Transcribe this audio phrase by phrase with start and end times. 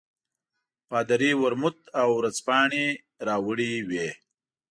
[0.89, 2.85] پادري ورموت او ورځپاڼې
[3.27, 4.09] راوړې وې.